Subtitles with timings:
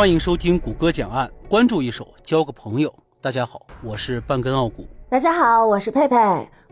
[0.00, 2.90] 欢迎收听谷歌讲案，关注一手，交个朋友。
[3.20, 4.88] 大家好，我是半根傲骨。
[5.10, 6.16] 大家好，我是佩佩。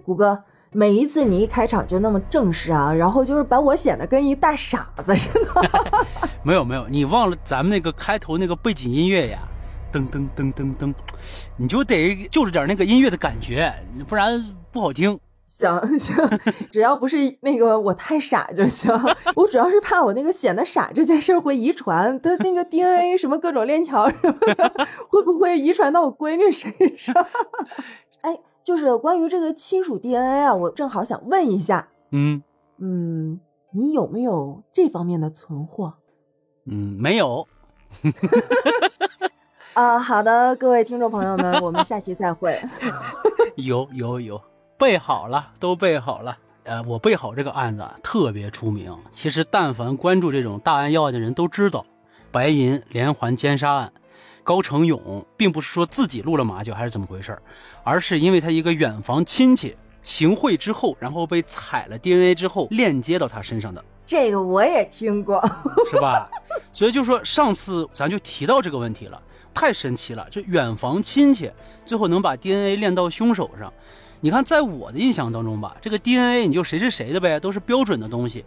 [0.02, 5.62] 谷歌，每一次你一开场就那么正式啊，然后就是把我显得跟一大傻子似的。
[6.42, 9.40] 没有没有，你忘了咱们那个开头那个背景音乐呀？
[9.92, 10.94] 噔噔噔噔噔，
[11.58, 13.70] 你就得就是点那个音乐的感觉，
[14.08, 14.42] 不然
[14.72, 15.20] 不好听。
[15.48, 16.14] 行 行，
[16.70, 18.92] 只要不是那个我太傻就行。
[19.34, 24.72] 我主要是怕我那个显得傻这件事会遗传，他那个 DNA 什么各种链条什么的，
[25.08, 27.14] 会不会遗传到我闺女身上？
[28.20, 31.88] 哎，就是关于这个亲属 DNA 啊，我正好想问一下。
[32.12, 32.42] 嗯
[32.76, 33.40] 嗯，
[33.72, 35.94] 你有没有这方面的存货？
[36.66, 37.48] 嗯，没有。
[39.72, 42.60] 啊，好的，各位听众朋友们，我们下期再会。
[43.56, 44.38] 有有有。
[44.78, 46.38] 备好了，都备好了。
[46.62, 48.96] 呃，我备好这个案子特别出名。
[49.10, 51.84] 其实，但凡关注这种大案要案的人都知道，
[52.30, 53.92] 白银连环奸杀案，
[54.44, 57.36] 高成勇并不是说自己露了马脚还是怎么回事
[57.82, 63.84] 而是因为他一个远房亲戚行贿之后，然后被采了 DNA 之后链接到他身上的。
[64.06, 65.44] 这个我也听过，
[65.90, 66.30] 是吧？
[66.72, 69.20] 所以就说上次咱就提到这个问题了，
[69.52, 70.24] 太神奇了。
[70.30, 71.50] 就远房亲戚
[71.84, 73.72] 最后能把 DNA 链到凶手上。
[74.20, 78.44] 你看，在我的印象当中吧，这个 DNA 你就谁是谁的呗，都是标准的东西。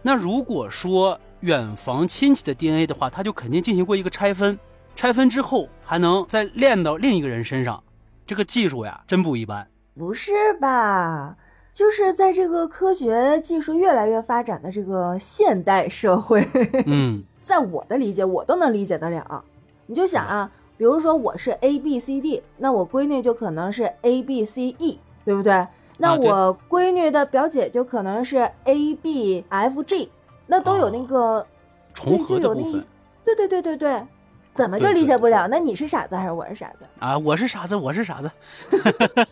[0.00, 4.58] 那如果说远房亲戚的 DNA 的话，他就肯定进行过一个拆分，
[4.96, 7.82] 拆分之后还能再练到另一个人身上，
[8.24, 9.68] 这个技术呀，真不一般。
[9.94, 11.36] 不是吧？
[11.72, 16.48] 就是在这个科学技术越来越发展的这个现代社会，
[16.86, 19.44] 嗯， 在我的理解，我都能理解得了。
[19.86, 20.50] 你就想啊。
[20.76, 25.66] 比如说我是 A B C D，那我闺女就可能是 A B C E，对不对？
[25.98, 30.10] 那我闺女的表姐就可能是 A B F G，
[30.46, 31.46] 那都有那个
[31.94, 32.84] 重合的部分。
[33.24, 34.06] 对对对对对，
[34.54, 35.46] 怎么就理解不了？
[35.48, 36.86] 那你是傻子还是我是傻子？
[36.98, 38.30] 啊，我是傻子，我是傻子。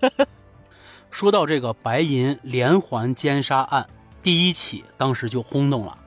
[1.11, 3.87] 说到这个白银连环奸杀案，
[4.23, 5.99] 第一起当时就轰动了。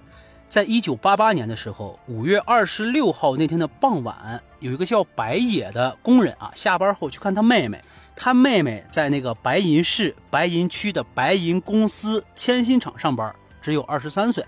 [0.48, 7.84] 在一九八八年的时候，五月二十六号那天的傍晚，有一个叫白野的工人啊，下班后去看他妹妹。
[8.16, 14.46] 他妹妹在那个白银市白银区的白银公司铅芯厂上班，只有二十三岁。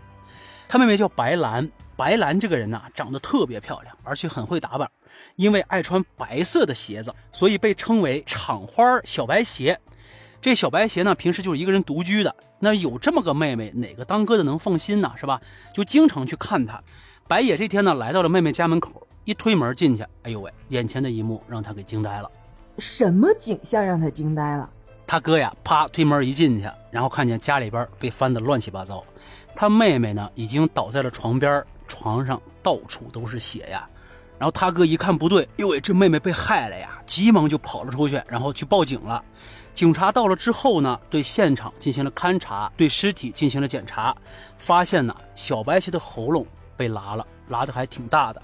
[0.70, 4.90] 他妹妹叫白兰，白兰这个人呐，长得特别漂亮，而且很会打扮。
[5.36, 9.78] 因为爱穿白色的鞋子，所以被称为厂花小白鞋。
[10.40, 12.36] 这小白鞋呢，平时就是一个人独居的。
[12.60, 15.12] 那有这么个妹妹，哪个当哥的能放心呢？
[15.16, 15.42] 是吧？
[15.74, 16.82] 就经常去看她。
[17.28, 22.32] 白野这天呢，来到了妹妹家门口，一推门进去，哎呦喂，眼前的一幕让他给惊呆了。
[22.78, 24.70] 什么景象让他惊呆了？
[25.06, 29.04] 他哥呀，啪推门一进去，然后看见家里边被翻得乱七八糟，
[29.56, 33.88] 他妹妹呢已经倒在了床边，床上到处都是血呀。
[34.40, 39.24] 然后他哥一看不对，呦喂，这妹妹被害了呀，急忙就跑了出去，然后去报警了。
[39.74, 44.16] 警察到了之后呢，对现场进行了勘查，对尸体进行了检查，
[44.58, 46.46] 发现呢，小白鞋的喉咙
[46.76, 48.42] 被拉了，拉的还挺大的，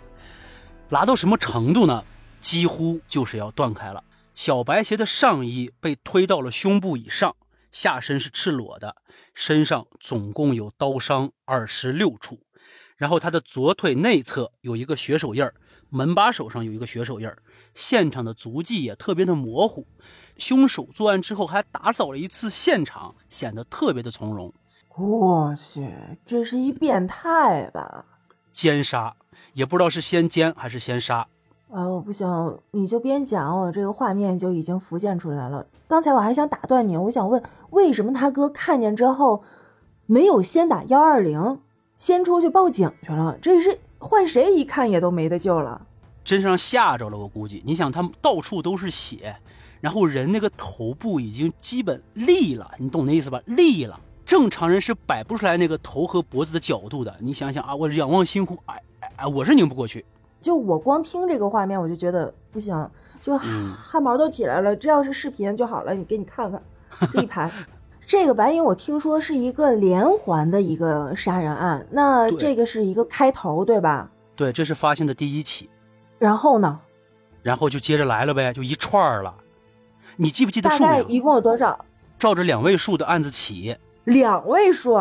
[0.90, 2.04] 拉到什么程度呢？
[2.40, 4.04] 几乎就是要断开了。
[4.34, 7.36] 小白鞋的上衣被推到了胸部以上，
[7.72, 8.96] 下身是赤裸的，
[9.34, 12.40] 身上总共有刀伤二十六处，
[12.98, 15.56] 然后他的左腿内侧有一个血手印儿，
[15.90, 17.38] 门把手上有一个血手印儿，
[17.74, 19.86] 现场的足迹也特别的模糊。
[20.36, 24.52] 凶手作案之后还打扫了一次现场，显得特别的从容。
[24.96, 25.92] 我去，
[26.26, 28.06] 这是一变态吧？
[28.52, 29.16] 奸杀，
[29.54, 31.28] 也不知道是先奸还是先杀。
[31.72, 35.66] 啊，我不行，你就边讲，我这个画面就已经浮现出来了。
[35.88, 37.42] 刚才我还想打断你，我想问，
[37.72, 39.44] 为什么他哥看见之后
[40.06, 41.60] 没有先打幺二零，
[41.98, 43.38] 先出去报警去了？
[43.42, 45.88] 这是换谁一看也都没得救了。
[46.24, 47.62] 真是让吓着了，我估计。
[47.66, 49.36] 你想，他们到处都是血。
[49.82, 53.42] 然后人那个头部已经基本立了，你懂那意思吧？
[53.46, 57.14] 立了，正常人是摆不出来那个头和脖子的角度的。
[57.20, 60.06] 你想想啊，我仰望星空，哎哎哎，我是拧不过去。
[60.40, 62.90] 就我光听这个画面，我就觉得不行，
[63.22, 64.74] 就汗毛都起来了。
[64.74, 66.62] 这要是视频就好了，你给你看看
[67.22, 67.52] 一排。
[68.08, 74.10] 这个白银我听说是一个连环的一个杀人案，那这个是一个开头，对吧？
[74.36, 75.70] 对，这是发现的第一起。
[76.24, 76.80] 然后呢？
[77.42, 79.36] 然后就接着来了呗，就一串儿了。
[80.16, 81.06] 你记不记得数量？
[81.10, 81.84] 一共有多少？
[82.18, 83.76] 照着两位数的案子起，
[84.06, 84.98] 两位数。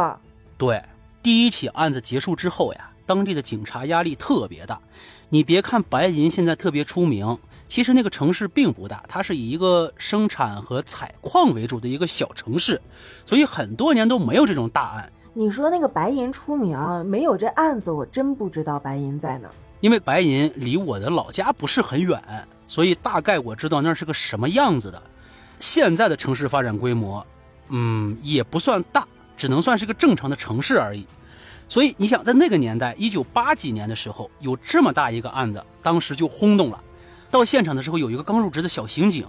[0.59, 0.83] 对，
[1.23, 4.81] 第一起案子结束之后呀，当地的警察压力特别大。
[5.29, 7.39] 你别看白银现在特别出名，
[7.69, 12.83] 其实那个城市并不大，它是以一个生产和采矿为主的一个小城市，
[13.25, 15.13] 所以很多年都没有这种大案。
[15.35, 16.77] 你说那个白银出名，
[17.07, 19.49] 没有这案子，我真不知道白银在哪。
[19.83, 22.23] 因为白银离我的老家不是很远，
[22.69, 25.03] 所以大概我知道那是个什么样子的。
[25.59, 27.27] 现在的城市发展规模，
[27.69, 29.05] 嗯，也不算大，
[29.37, 31.05] 只能算是个正常的城市而已。
[31.67, 36.81] 所以你想，在那个年代，一九八几年的时候，有这么大一个案子，当时就轰动了。
[37.29, 39.27] 到现场的时候，有一个刚入职的小刑警，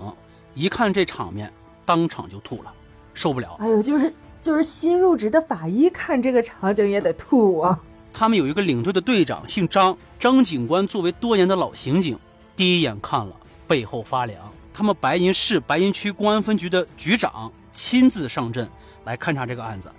[0.54, 1.52] 一看这场面，
[1.84, 2.72] 当场就吐了，
[3.16, 3.58] 受不了。
[3.60, 7.80] 哎呦，就是就是新入职的法医看这个场景也得吐啊。
[8.14, 12.18] 他们有一个领队的队长，姓张，张警官作为多年的老刑警，
[12.56, 13.36] 第一眼看了
[13.68, 14.40] 背后发凉。
[14.72, 18.70] 他们白银市白银区公安分局的局长亲自上阵
[19.04, 19.92] 来勘察这个案子。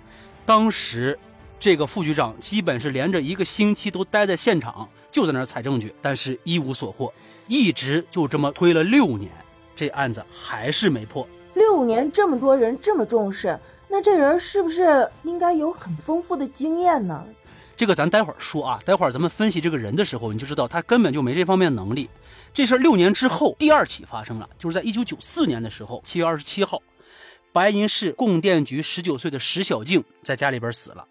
[0.45, 1.19] 当时，
[1.59, 7.13] 这个副局长基本是连着一个星期都待在现场，就在那儿采证据，但是一无所获，
[7.47, 9.29] 一直就这么推了六年，
[9.75, 11.27] 这案子还是没破。
[11.53, 13.59] 六年这么多人这么重视，
[13.89, 17.25] 那这人是不是应该有很丰富的经验呢？
[17.75, 22.09] 这个咱待会儿说啊，待会儿咱们分析这个人的时候，你就知道他根本就没这方面能力。
[22.53, 26.81] 这事儿六年之后，第二起发生了，就是在一九九四年的时候，七月二十七号，
[27.51, 31.05] 白银市供电局十九岁的石小静在家里边死了。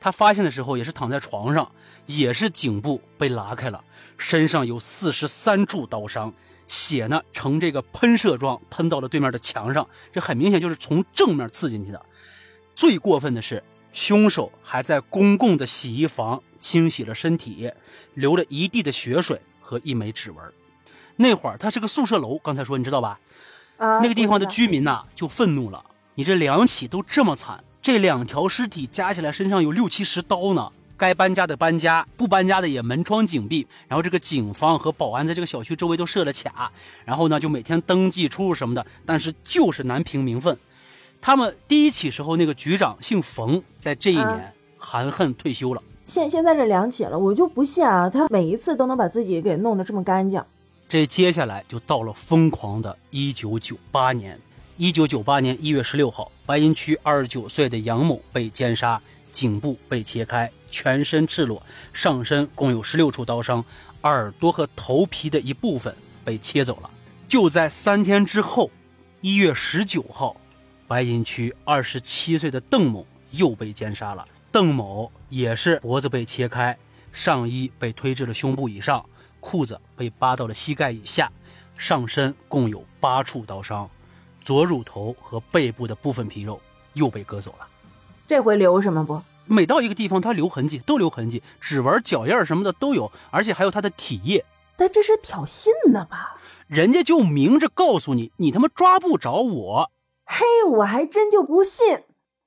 [0.00, 1.70] 他发现的时候也是躺在床上，
[2.06, 3.84] 也是颈部被拉开了，
[4.16, 6.32] 身上有四十三处刀伤，
[6.66, 12.02] 血呢呈这个喷射状喷到了对面的墙上，这很明显就是从正面刺进去的。
[12.74, 13.62] 最过分的是。
[13.92, 17.72] 凶手还在公共的洗衣房清洗了身体，
[18.14, 20.52] 流了一地的血水和一枚指纹。
[21.16, 23.18] 那会儿他是个宿舍楼，刚才说你知道吧？
[23.78, 25.84] 啊，那个地方的居民呐就愤怒了。
[26.14, 30.72] 你这两起都这么惨，这两条尸体加起来身上有六七十刀呢。
[30.96, 33.68] 该搬家的搬家，不搬家的也门窗紧闭。
[33.86, 36.72] 然后这个警方和保安在这个小区周围都设了卡，
[37.04, 40.58] 然后呢就每天登记出入什么的，但是就是难平民愤。
[41.20, 45.82] 他们第一起时候那个局长姓冯，在这一年含恨退休了。
[46.06, 50.42] 现现在这两起了，我就不信啊，他每一次都能把自己给弄得这么干净。
[50.88, 54.40] 这接下来就到了疯狂的1998年。
[54.78, 61.62] 1998年1月16号，白银区29岁的杨某被奸杀，颈部被切开，全身赤裸，
[61.92, 63.62] 上身共有16处刀伤，
[64.02, 65.94] 耳朵和头皮的一部分
[66.24, 66.88] 被切走了。
[67.26, 68.70] 就在三天之后
[69.20, 70.36] ，1月19号。
[70.88, 74.26] 白银区二十七岁的邓某又被奸杀了。
[74.50, 76.76] 邓某也是脖子被切开，
[77.12, 79.04] 上衣被推至了胸部以上，
[79.38, 81.30] 裤子被扒到了膝盖以下，
[81.76, 83.88] 上身共有八处刀伤，
[84.42, 86.58] 左乳头和背部的部分皮肉
[86.94, 87.68] 又被割走了。
[88.26, 89.20] 这回留什么不？
[89.44, 94.44] 每到一个地方，他留痕迹，都留痕迹，指纹、脚印什么的都有，而且还有他的体液。
[94.76, 96.36] 但这是挑衅呢吧？
[96.66, 99.90] 人家就明着告诉你，你他妈抓不着我。
[100.28, 102.02] 嘿，我还真就不信，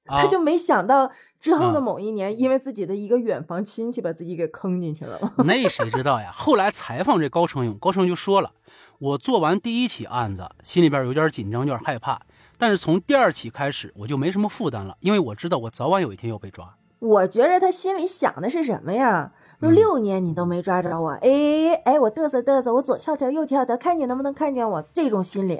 [0.06, 5.20] 他就没想到之后的某一年，因为自己的一个远房亲戚把自己给坑进去了。
[5.46, 6.32] 那谁知道呀？
[6.32, 8.52] 后来采访这高成勇，高成勇就说了
[9.00, 12.22] ：“我做完第一起案子，心里边有点紧张，有点害怕，
[12.60, 19.34] 但是从第二起开始，我就没什么负担了，因为我知道我早晚有一天要被抓。”我觉着他心里想的是什么呀？
[19.60, 25.60] 都六年你都没抓着我，哎哎，我嘚瑟嘚瑟，我左跳跳右跳跳，看你能不能看见我，这种心理。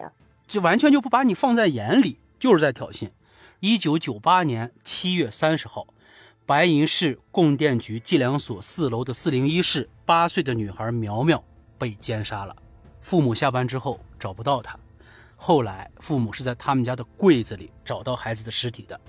[0.52, 3.10] 就完全就不把你放在眼里，就是在挑衅。
[3.62, 5.88] 一九九八年七月三十号，
[6.46, 11.42] 白银市供电局计量所四楼的四零一室，八岁的女孩苗苗
[11.78, 12.54] 被奸杀了。
[13.00, 14.78] 父母下班之后找不到她，
[15.38, 19.00] 后来父母是在他们家的柜子里找到孩子的尸体的。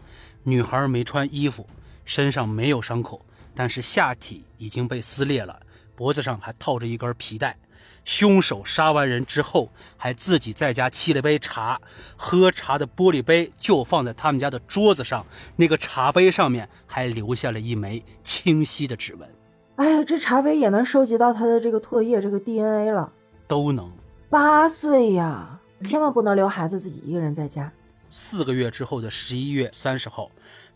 [0.45, 1.69] 女孩没穿衣服，
[2.05, 3.21] 身上没有伤口，
[3.52, 5.61] 但是下体已经被撕裂了，
[5.97, 7.59] 脖子上还套着一根皮带。
[8.04, 11.80] 凶手杀完人之后，还自己在家沏了杯茶，
[12.16, 15.25] 喝茶的玻璃杯就放在他们家的桌子上，
[15.56, 19.28] 那个茶杯上面还留下了一枚清晰的指纹。
[19.76, 23.12] 哎呀，这茶杯也能收集到他的这个唾液，这个 DNA 了，
[23.47, 23.90] 都能。
[24.28, 27.73] 八岁呀，千万不能留孩子自己一个人在家。
[28.11, 30.30] 四个月之后的十一月三十号，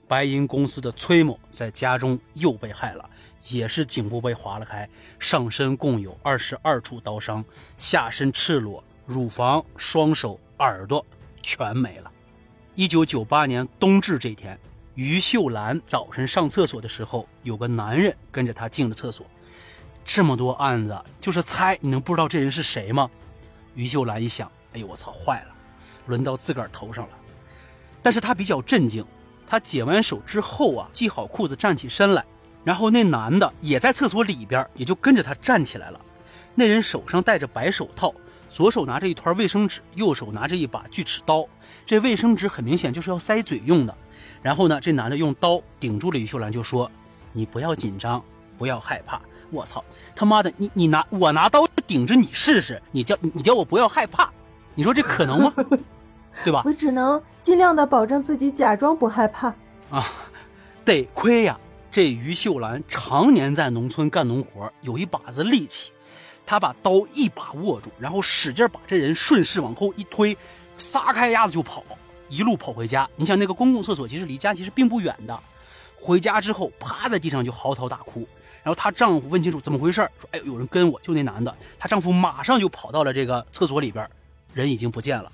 [0.09, 3.11] 白银公司的崔某在家中又被害了。
[3.49, 4.89] 也是颈部被划了开，
[5.19, 7.45] 上身共有二十二处刀伤，
[7.79, 11.05] 下身赤裸，乳房、双手、耳朵
[11.43, 12.11] 全没了。
[12.75, 14.59] 一九九八年冬至这天，
[14.95, 19.27] 于秀兰早晨上厕所的时候，有个男人跟着她进了厕所。
[20.05, 23.11] 这么多案子，就是猜你能不知道这人是谁吗？
[23.75, 25.55] 于秀兰一想，哎呦我操，坏了，
[26.07, 27.13] 轮到自个儿头上了。
[28.03, 29.05] 但是她比较镇静，
[29.47, 32.25] 她解完手之后啊，系好裤子，站起身来。
[32.67, 36.01] 然后那男的也在厕所里边，也就跟着他站起来了。
[36.53, 38.13] 那人手上戴着白手套，
[38.51, 41.47] 左手拿着一团卫生纸，右手拿着一把锯齿刀。
[41.87, 43.97] 这卫生纸很明显就是要塞嘴用的。
[44.43, 46.91] 然后呢，这男的用刀顶住了于秀兰，就说
[47.33, 48.21] ：“你不要紧张，
[48.59, 49.21] 不要害怕，
[49.53, 49.85] 我操，
[50.17, 54.29] 他妈的，你你拿我拿刀顶着你试试，你叫你叫我不要害怕，
[54.75, 55.55] 你说这可能吗？
[56.43, 56.63] 对吧？
[56.67, 59.55] 我只能尽量的保证自己假装不害怕
[59.89, 60.05] 啊。
[60.85, 61.57] 得亏呀，
[61.97, 65.93] 这于秀兰常年在农村干农活，有一把子力气，
[66.45, 70.37] 她把刀一把握住，然后使劲把这人顺势往后一推，
[70.77, 71.83] 撒开丫子就跑，
[72.29, 73.09] 一路跑回家。
[73.17, 75.43] 你想那个公共厕所其实离家其实并不远的。
[75.97, 78.29] 回家之后，趴在地上就嚎啕大哭。
[78.63, 84.07] 然后她丈夫问清楚怎么回事，说：“哎，有人跟我，就那男的。”她丈夫马上就跑到了这个厕所里边，
[84.53, 85.33] 人已经不见了。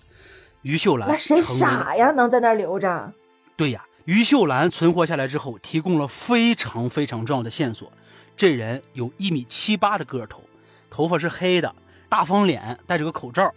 [0.61, 3.13] 于秀兰那谁傻呀，能在那儿留着？
[3.57, 7.91] 对呀，于秀兰存活下来之后，提供了非常非常重要的线索。
[8.37, 10.41] 这人有一米七八的个头，
[10.91, 11.75] 头发是黑的，
[12.09, 13.53] 大方脸，戴着个口罩，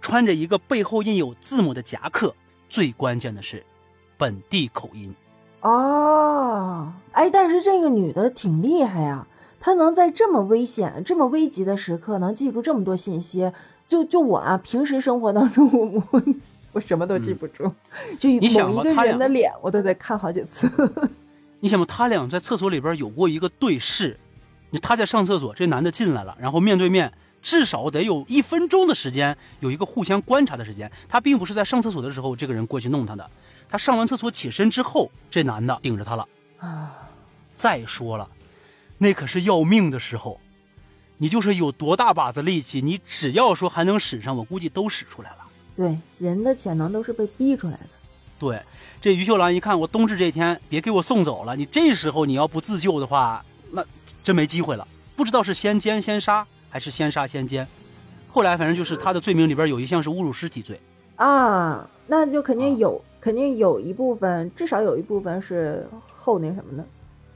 [0.00, 2.34] 穿着一个背后印有字母的夹克。
[2.68, 3.64] 最关键的是，
[4.16, 5.12] 本地口音。
[5.62, 9.26] 哦，哎，但是这个女的挺厉害呀，
[9.58, 13.50] 她能在这么危险、这么危急的时刻能记住这么多信息。
[13.86, 16.22] 就就我啊，平时生活当中，我我
[16.78, 17.68] 我什么都记不住，
[18.20, 20.70] 就某一个人的脸，我都得看好几次。
[21.58, 24.16] 你想嘛，他俩在厕所里边有过一个对视，
[24.70, 30.88] 你他在上厕所，这男的进来了，然后面对面，至少得有一分钟的时间，有一个互相观察的时间。
[31.08, 33.28] 他并不是在上厕所的时候，这个人过去弄他的。
[33.68, 36.28] 他上完厕所起身之后，这男的顶着他了
[36.60, 36.92] 啊！
[37.56, 38.30] 再说了，
[38.98, 40.40] 那可是要命的时候，
[41.16, 45.47] 你就是有多大把子力气，你只要说还能使上，我估计都使出来了。
[45.78, 47.88] 对，人的潜能都是被逼出来的。
[48.36, 48.60] 对，
[49.00, 53.84] 这于秀兰一看，我冬至这天别给我送走了，你这时候你要不自救的话，那
[54.24, 54.86] 真没机会了。
[55.14, 57.64] 不知道是先奸先杀，还是先杀先奸。
[58.28, 60.80] 后来反正就是他的罪名里边有一项是侮辱尸体罪
[61.14, 63.00] 啊，那就肯定有。
[63.20, 66.86] 肯定有一部分，至少有一部分是后那什么的。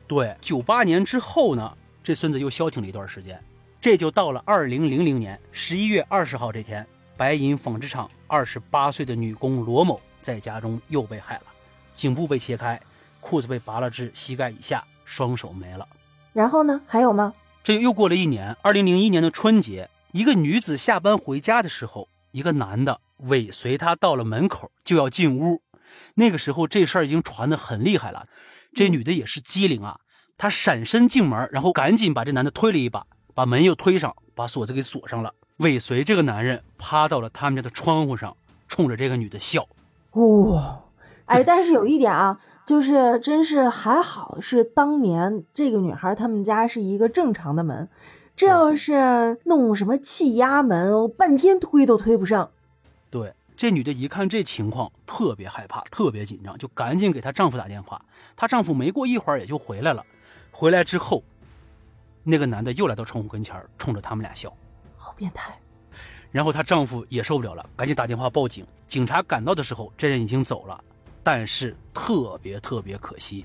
[0.06, 3.38] 对，九八年之后呢，这孙子又消停了一段时间。
[3.80, 6.86] 这就到了二零零零年十一月二十号这天，
[7.22, 11.42] 白银纺织厂二十八岁的女工罗某在家中又被害了，
[11.94, 12.80] 颈部被切开，
[13.20, 15.86] 裤子被拔了至膝盖以下，双手没了。
[16.32, 16.80] 然后呢？
[16.84, 17.32] 还有吗？
[17.62, 25.62] 这又过了一年，二零零一年的春节，一个女子下班回家的时候，一个男的尾随她到了门口，就要进屋。
[26.14, 28.26] 那个时候，这事儿已经传得很厉害了。
[28.74, 30.00] 这女的也是机灵啊，
[30.36, 38.36] 她闪身进门，然后赶紧把这男的推了一把，把门又推上，把锁子给锁上了，尾随这个男人趴到了他们家的窗户上，
[38.68, 39.66] 冲着这个女的笑。
[40.12, 40.80] 哇，
[41.26, 47.88] 哎， 但是有一点啊，就是真是还好是当年这个女孩他们家是一个正常的门，
[48.34, 52.50] 这要是弄什么气压门，半天推都推不上。
[53.10, 53.32] 对。
[53.54, 58.02] 这女的一看这情况，特别害怕，特别紧张，就赶紧给她丈夫打电话。
[58.34, 60.04] 她丈夫没过一会儿也就回来了。
[60.50, 61.22] 回来之后，
[62.24, 64.52] 那个男的又来到窗户跟前，冲着他们俩笑，
[65.12, 65.54] 好变态。
[66.30, 68.66] 然后她丈夫也受不了了，赶紧打电话报警。
[68.86, 70.82] 警察赶到的时候，这人已经走了。
[71.22, 73.44] 但是特别特别可惜，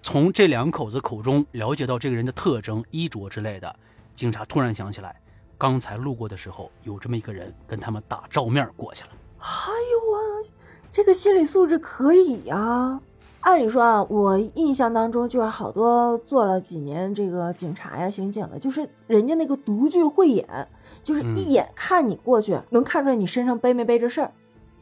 [0.00, 3.76] 从这两口子口中了解到这个人的特征、衣着之类的，
[4.14, 5.20] 警察突然想起来，
[5.58, 9.10] 刚才路过的时候有这么一个人跟他们打照面过去了。
[9.40, 9.46] 哎
[9.92, 10.48] 呦我，
[10.92, 13.00] 这个心理素质可以呀！
[13.40, 20.68] 按理说啊，我印象当中就是好多做了几年这个警察呀、刑警的，就是人家那个独具慧眼，
[21.02, 24.32] 就是一眼看你过去，能看出来你身上背没背着事儿。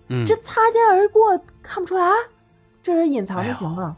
[0.08, 2.10] 嗯，这擦肩而过看不出来，
[2.82, 3.96] 这是隐藏的行吗？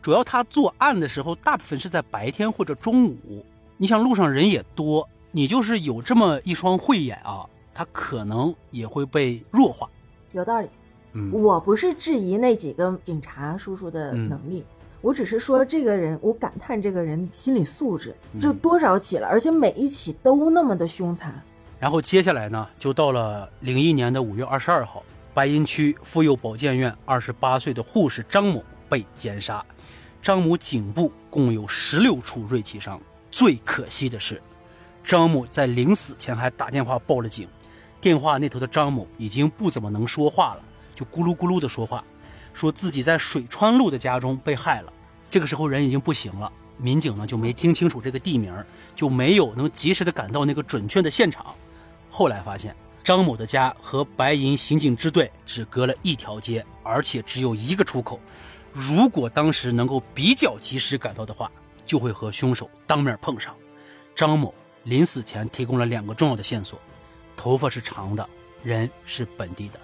[0.00, 3.44] 主要他作案的时候，大部分是在白天或者中午。
[3.76, 7.46] 你想路上人也多，你就是有这么一双慧眼啊。
[7.74, 9.88] 他可能也会被弱化，
[10.32, 10.68] 有道理。
[11.12, 14.64] 嗯，我不是质疑那几个警察叔叔的能力，
[15.00, 21.34] 我只是说这个人，我感叹这个人心理素质就多少起了，而且每一起都那么的凶残。
[21.78, 25.02] 然后接下来呢，就到了零一年的五月二十二号，
[25.34, 29.64] 白银区妇幼保健院二十八岁的护士张某被奸杀，
[30.22, 33.00] 张某颈部共有十六处锐器伤。
[33.30, 34.40] 最可惜的是，
[35.02, 37.48] 张某在临死前还打电话报了警。
[38.00, 40.62] 电话那头的张某已经不怎么能说话了，
[40.94, 42.04] 就咕噜咕噜的说话，
[42.52, 44.92] 说自己在水川路的家中被害了。
[45.30, 48.54] 这个时候人已经不行了，民警呢就没听清楚这个地名，
[48.94, 51.54] 就没有能及时的赶到那个准确的现场。
[52.10, 58.20] 后来发现张某的家和白银刑警支队只隔了一条街，而且只有一个出口。
[58.72, 61.50] 如果当时能够比较及时赶到的话，
[61.84, 63.54] 就会和凶手当面碰上。
[64.14, 66.78] 张某临死前提供了两个重要的线索。
[67.34, 68.28] 头发是长的，
[68.62, 69.80] 人是本地的，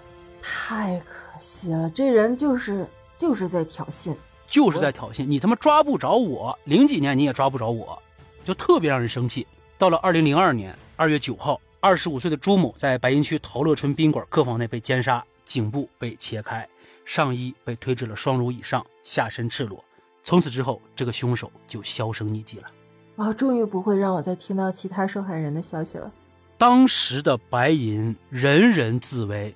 [0.49, 1.87] 太可惜了。
[1.91, 4.15] 这人就是就是在挑衅，
[4.47, 5.23] 就是在挑衅。
[5.23, 8.01] 你他妈抓不着我，零几年你也抓不着我，
[8.43, 9.45] 就特别让人生气。
[9.77, 16.67] 到了二零零二年二月九号，二十五岁的朱某在白银区陶乐春宾馆客房内被奸杀，颈部被切开，
[17.05, 19.83] 上衣被推至了双乳以上，下身赤裸。
[20.23, 22.71] 从此之后，这个凶手就销声匿迹了。
[23.17, 26.11] 啊，终于不会让我再听到其他受害人的消息了。
[26.57, 29.55] 当时的白银人人自危，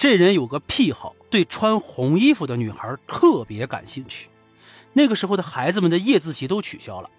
[0.00, 4.30] 这人有个癖好，对穿红衣服的女孩特别感兴趣。
[4.94, 7.10] 那个时候的孩子们的夜自习都取消了，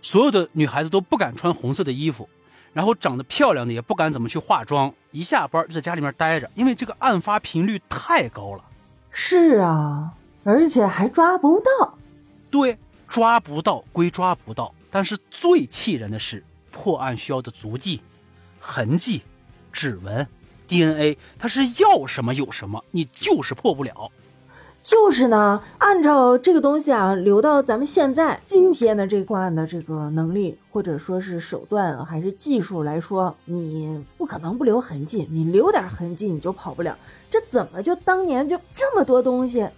[0.00, 2.26] 所有的女孩子都不敢穿红色的衣服，
[2.72, 8.64] 然后长得漂亮的也不敢怎么去化妆，一下班就在家里面待着，因为这个案发频率太高了。
[9.10, 11.98] 是啊，而且还抓不到。
[12.50, 18.00] 对，抓不到归抓不到，但是最气人的是，破案需要的足迹、
[18.58, 19.20] 痕迹、
[19.70, 20.26] 指纹、
[20.66, 24.10] DNA，它是要什么有什么，你就是破不了。
[24.82, 36.96] 就是呢，按照这个东西啊，留到咱们现在今天的这破案的这个能力，或者说是手段还是技术来说，你不可能不留痕迹，你留点痕迹你就跑不了。
[37.28, 39.68] 这怎么就当年就这么多东西，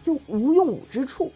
[0.00, 1.32] 就无用武之处？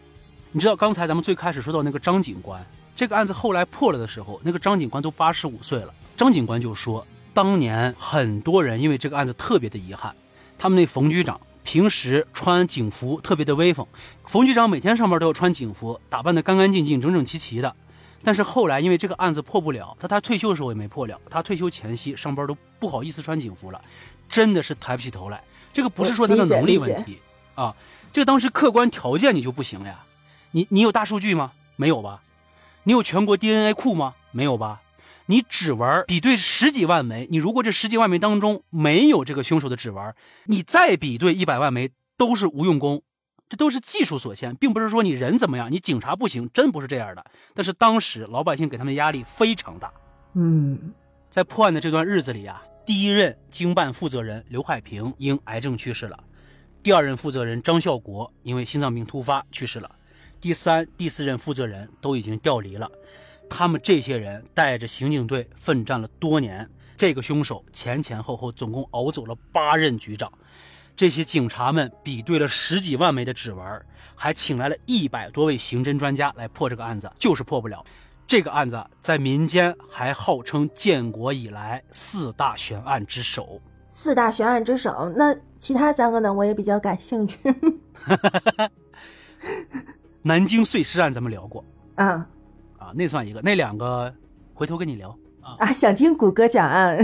[0.53, 5.93] 你知道刚才咱们最开始说到那个张警官，这个案子后来破了的时候，那个张警官都八十五岁了。
[6.17, 7.05] 张警官就说，
[7.37, 10.17] 当年很多人因为这个案子特别的遗憾，
[10.57, 11.39] 他们那冯局长。
[11.63, 13.85] 平时穿警服特别的威风，
[14.25, 17.75] 冯局长每天上班都要穿警服，打扮的干干净净、整整齐齐的。
[18.23, 21.21] 但是后来因为这个案子破不了，他他退休的时候也没破了。
[21.29, 23.83] 他退休前夕上班都不好意思穿警服了，
[24.29, 25.43] 真的是抬不起头来。
[25.73, 27.21] 这个不是说他的能力问题
[27.57, 27.75] 啊，
[28.13, 30.05] 这个当时客观条件你就不行了呀。
[30.53, 31.51] 你你有大数据吗？
[31.75, 32.23] 没有吧？
[32.85, 34.15] 你有全国 DNA 库吗？
[34.31, 34.83] 没有吧？
[35.29, 40.15] 你指纹比对十几万枚，你如果这十几万枚当中没有这个凶手的指纹，
[40.45, 43.03] 你再比对一百万枚都是无用功，
[43.49, 47.25] 这都是技术所限，并不是说你人怎么样，你警察不行，真不是这样的。
[47.55, 49.93] 但是当时老百姓给他们压力非常大，
[50.35, 50.93] 嗯，
[51.29, 56.17] 在破案的这段日子里啊，第一任经办负责人刘海平因癌症去世了，
[56.85, 59.91] 第二任负责人张孝国因为心脏病突发去世了，
[60.41, 62.89] 第三、第四任负责人都已经调离了。
[63.49, 70.33] 他们这些人带着刑警队奋战了多年，这个凶手前前后后总共熬走了八任局长。
[70.95, 77.85] 这些警察们比对了十几万枚的指纹，还请来了一百多位刑侦专家来破这个案子，就是破不了。
[78.27, 83.61] 这个案子在民间还号称建国以来四大悬案之首。
[83.89, 86.33] 四大悬案之首，那其他三个呢？
[86.33, 87.39] 我也比较感兴趣。
[90.23, 92.27] 南京碎尸案咱们聊过啊。
[92.87, 94.13] 啊，那算一个，那两个
[94.55, 95.57] 回头跟你聊啊。
[95.59, 96.97] 啊，想听谷歌讲案，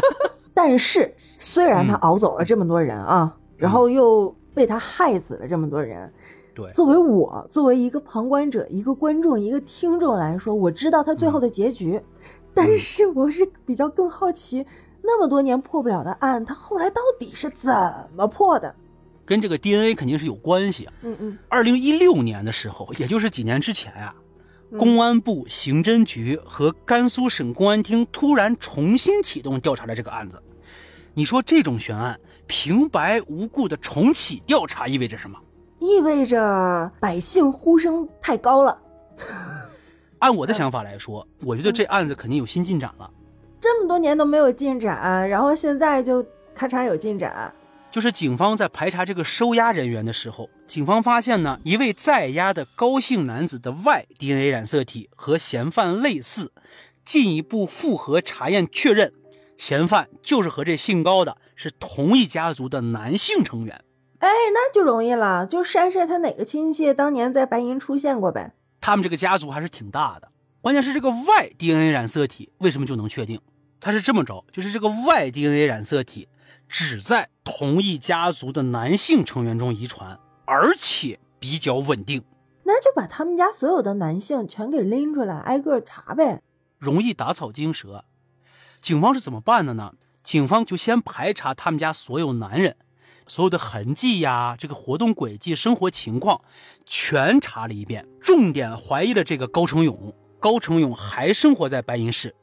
[0.52, 6.12] 但是虽然他熬走了这么多人啊，然后又被他害死了这么多人，
[6.54, 11.98] 对，作为我作为一个旁观者、一个观众、一个听众来说，我知道他最后的结局，
[12.52, 14.66] 但是我是比较更好奇，
[15.00, 17.72] 那么多年破不了的案，他后来到底是怎
[18.14, 18.74] 么破的？
[19.24, 20.92] 跟这个 DNA 肯定是有关系啊。
[21.02, 21.38] 嗯嗯。
[21.48, 24.14] 二零一六年的时候，也就是几年之前啊。
[24.78, 30.40] 公安部刑侦局和甘肃省公安厅突然重新启动调查了这个案子，
[31.14, 35.38] 你说这种悬案平白无故的重启调查意味着什么？
[35.80, 38.78] 意味着百姓呼声太高了。
[40.20, 43.10] 按我的想法来说，我觉得这案子肯定有新进展了。
[43.58, 47.52] 这么多年都没有进展，然后现在就咔嚓有进展。
[47.90, 56.52] 就是警方在排查这个收押人员的时候，警方发现呢，一位在押的高姓男子的 Y DNA 染色体和嫌犯类似，
[57.04, 59.12] 进一步复核查验确认，
[59.56, 63.84] 嫌犯就是和这姓高的是同一家族的男性成员。
[64.20, 68.54] 哎，那就容易了，就筛筛他哪个亲戚当年在白银出现过呗。
[68.80, 70.28] 他们这个家族还是挺大的，
[70.60, 73.40] 关键是这个 Y DNA 染色体为什么就能确定？
[73.80, 76.28] 他是这么着，就是这个 Y DNA 染色体。
[76.68, 80.16] 只在同一家族的男性成员中遗传，
[80.50, 82.24] 而且比较稳定。
[82.64, 86.42] 那就把他们家所有的男性全给拎出来，挨个查呗。
[86.76, 88.04] 容易打草惊蛇。
[88.80, 89.94] 警方是怎么办的呢？
[90.24, 92.76] 警方就先排查他们家所有男人，
[93.28, 96.42] 所有的痕迹呀，这个活动轨迹、生活情况，
[96.84, 98.08] 全查了一遍。
[98.20, 100.12] 重点怀疑了这个高成勇。
[100.40, 102.34] 高成勇还生活在白银市。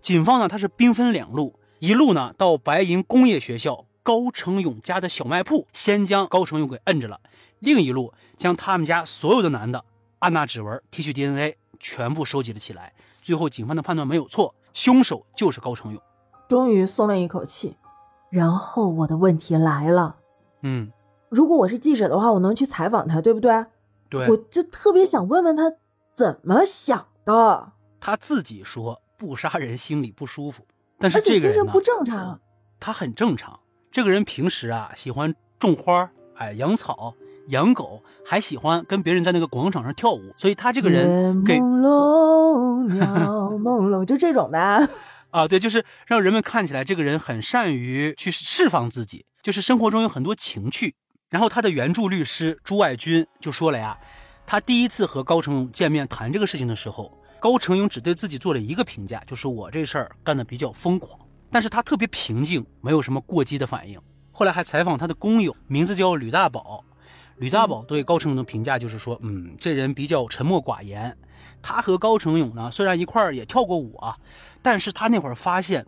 [0.00, 1.58] 警方呢，他是兵分两路。
[1.80, 7.18] 一路呢到白银工业学校高成勇家的小卖铺，先将高成勇给摁着了；
[7.60, 9.84] 另一路将他们家所有的男的
[10.18, 12.92] 按捺指纹、提取 DNA 全部收集了起来。
[13.22, 16.02] 最后警方的判断没有错，凶手就是高成勇。
[16.48, 17.76] 终于松了一口气。
[18.30, 20.16] 然后我的问题来了，
[20.62, 20.92] 嗯，
[21.28, 23.66] 如果我是记者的话，我能去采访他，对不对？
[24.08, 25.72] 对，我就特别想问问他
[26.14, 27.72] 怎么想的。
[27.98, 30.64] 他自己说不杀人心里不舒服，
[30.98, 32.40] 但是这个精神不正常。
[32.78, 33.58] 他很正常。
[33.90, 37.12] 这个人平时啊喜欢种花，哎，养草、
[37.50, 44.88] 养狗，还喜欢跟别人在那个广场上跳舞，所以他这个人给朦胧，鸟朦胧，就这种呗。
[45.30, 50.94] 啊，对，就是让人们看起来这个人很善于去释放自己，就是生活中有很多情趣。
[51.28, 53.96] 然后他的原著律师朱爱军就说了呀，
[54.44, 61.16] 他第一次和高成勇见面谈这个事情的时候，高成勇只对自己做了一个评价，就是我这事儿干得比较疯狂，
[61.48, 64.00] 但是他特别平静，没有什么过激的反应。
[64.32, 66.84] 后来还采访他的工友，名字叫吕大宝，
[67.40, 71.16] 吕大宝对高成勇的评价就是说，嗯，这人比较沉默寡言。
[71.62, 74.14] 他和高成勇呢，虽然一块儿也跳过舞啊，
[74.60, 75.86] 但是他那会儿发现，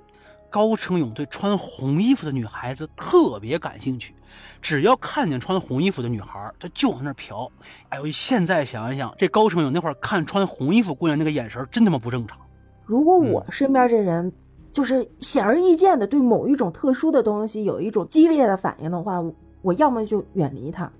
[0.49, 4.15] 高成勇对穿红衣服的女孩子特别感兴趣，
[4.62, 7.51] 只要看见穿红衣服的女孩，他就往那儿瞟。
[7.91, 12.38] 哎呦，现在想一想，这高成勇那会儿看穿红衣服姑娘那个眼神，真他妈不正常。
[12.87, 14.33] 如果我身边这人
[14.71, 20.91] 就是显而易见的对某一种特殊的东西有一种激烈的反应的话，我我要么就远离他，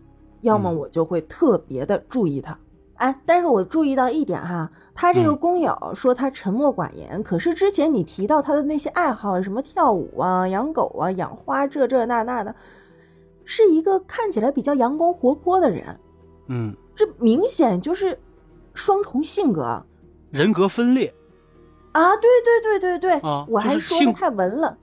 [0.43, 2.57] 要么嗯我就会特别的注意他。
[2.97, 12.55] 哎，但是我注意到一点哈，他这个嗯工友说他沉默寡言，可是之前你提到他的那些爱好，什么跳舞啊、养狗啊、养花这这那那的，
[13.45, 15.99] 是一个看起来比较阳光活泼的人，
[16.47, 18.17] 嗯，这明显就是
[18.73, 19.83] 双重性格
[20.31, 21.13] 人格分裂。
[21.91, 22.17] 啊！
[22.17, 24.79] 对对对对对，啊我还说的太文了。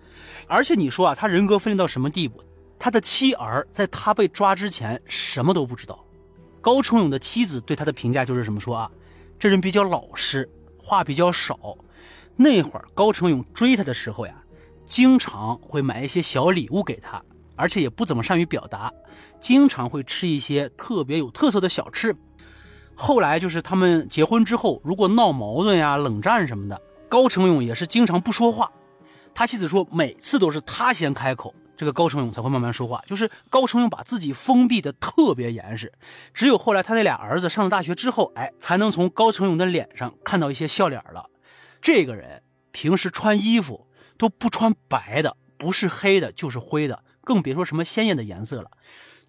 [0.47, 2.39] 而且你说啊，他人格分裂到什么地步？
[2.79, 6.03] 他的妻儿在他被抓之前什么都不知道。
[6.61, 8.89] 高成勇的妻子对他的评价就是什么说啊，
[9.37, 11.77] 这人比较老实，话比较少。
[12.35, 14.33] 那会儿高成勇追她的时候呀，
[14.85, 17.21] 经常会买一些小礼物给她，
[17.55, 18.91] 而且也不怎么善于表达，
[19.41, 22.15] 经常会吃一些特别有特色的小吃。
[22.95, 28.71] 后来就是他们结婚之后，如果闹矛盾呀、冷战什么的，高成勇也是经常不说话。
[29.33, 33.01] 他妻子说，每次都是他先开口，这个高成勇才会慢慢说话。
[33.07, 35.93] 就是高成勇把自己封闭的特别严实，
[36.33, 41.29] 只有后来他那俩儿子上了大学之后，哎，才能从高成勇的脸上看到一些笑脸了。
[41.79, 43.87] 这个人平时穿衣服
[44.17, 48.69] 都不穿白的，不是黑的就是灰的，更别说什么鲜艳的颜色了，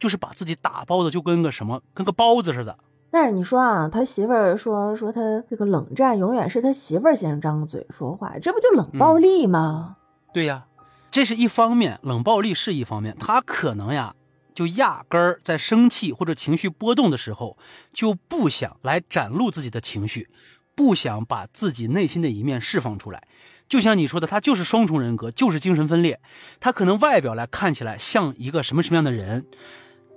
[0.00, 2.76] 就是把自己打包的就跟个什么，跟个包子似的。
[3.12, 9.96] 但是你说啊，他媳妇儿说说他这个冷战永远是他媳妇儿先张嘴说话，这不就冷暴力吗？
[10.32, 10.66] 对呀，
[11.10, 14.14] 这是一方面，冷暴力是一方面，他可能呀，
[14.54, 17.58] 就压根儿在生气或者情绪波动的时候，
[17.92, 20.28] 就不想来展露自己的情绪，
[20.76, 23.26] 不想把自己内心的一面释放出来。
[23.68, 26.20] 就像你说的，他就是双重人格，就是精神分裂。
[26.60, 29.46] 他可能外表来看起来像一个什么什么样的人，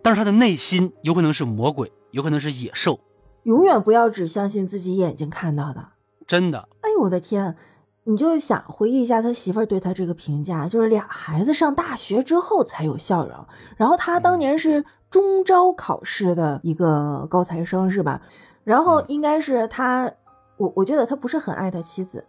[0.03, 2.99] 但是他的内心有可能是魔鬼，有可能是野兽，
[3.43, 5.89] 永远不要只相信自己眼睛看到的。
[6.27, 6.69] 真的。
[6.81, 7.55] 哎呦我的天！
[8.05, 13.45] 你就想回忆一下他媳妇儿对他这个评价，就是俩孩子上大学之后才有笑容，
[13.77, 18.21] 然后他当年是中招考试的一个高材生是吧？
[18.65, 20.11] 然后应该是他，
[20.57, 22.25] 我我觉得他不是很爱他妻子，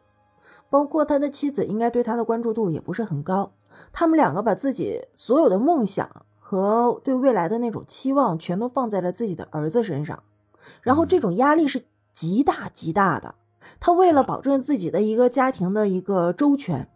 [0.70, 3.52] 包括他的妻子应该对他的关注度也不是很高。
[3.92, 6.08] 他们两个把自己所有的梦想
[6.38, 10.22] 和对未来的那种期望全都放在了自己的儿子身上，
[10.82, 11.82] 然后这种压力是
[12.12, 13.34] 极大极大的。
[13.80, 16.88] 他为了保证自己的一个家庭的一个周全，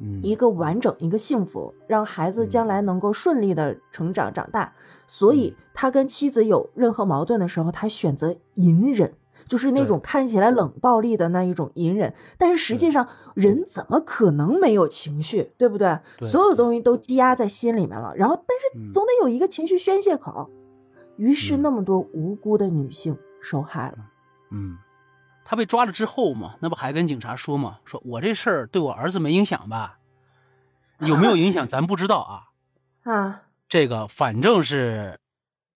[0.00, 4.72] 嗯，一个完整，一个幸福，让孩子将来能够顺利的成长长大，
[5.06, 9.14] 所以他跟妻子有任何矛盾的时候，他选择隐忍，
[9.46, 12.14] 就是那种看起来冷暴力的那一种隐忍。
[12.38, 15.98] 但是实际上，人怎么可能没有情绪，对不对？
[16.18, 20.48] 对所有东西都积压在心里面了，然后但嗯是总得有一个情绪宣泄口。
[21.16, 23.98] 于是嗯那么多无辜的女性受害了。
[24.52, 24.78] 嗯，
[25.50, 29.98] 他被抓了之后嘛，那不还跟警察说嘛，说我这事儿对我儿子没影响吧？
[31.00, 33.12] 有没有影响 咱不知道啊。
[33.12, 35.18] 啊，这个反正是，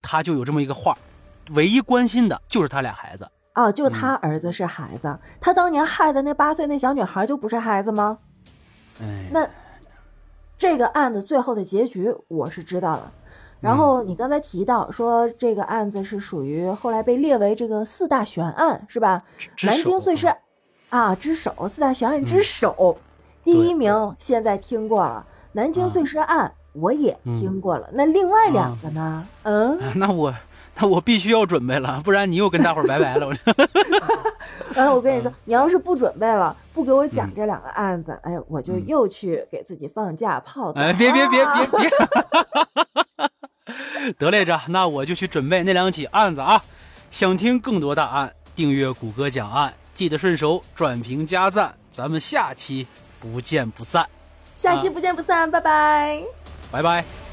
[0.01, 0.97] 他就有这么一个话，
[1.49, 3.29] 唯一关心的就是他俩孩子。
[3.55, 8.17] 哦，就嗯他儿子是孩子，他当年害的那八岁那小女孩就不是孩子吗？
[9.01, 9.45] 哎，那
[10.57, 13.11] 这个案子最后的结局我是知道了。
[13.61, 19.21] 然后你刚才提到说这个案子是属于后来被列为这个四大悬案是吧？
[19.63, 20.27] 南京碎尸
[20.89, 22.97] 啊之首，四大悬案之嗯首，
[23.43, 29.27] 第一名现在听过了，南京啊碎尸案我也嗯听过了，那另外两啊个呢？
[29.43, 30.33] 嗯，哎那我
[30.77, 33.25] 那我必须要准备了，不然你又跟大伙儿拜拜了。
[33.27, 33.41] 我这
[34.75, 40.81] 然 后我跟你说，你要是不准备了，不给我讲嗯这两个案子，哎，我就嗯又去给自己放假泡澡。
[40.81, 41.89] 哎，别别别别别别，
[44.17, 46.63] 得嘞，着那我就去准备那两起案子啊。
[47.09, 51.75] 想听更多大案，订阅谷歌讲案，记得顺手转评加赞。
[51.89, 52.85] 咱们下期
[53.19, 54.07] 不见不散，
[54.57, 56.21] 下期不见不散，拜拜，
[56.71, 57.24] 拜拜。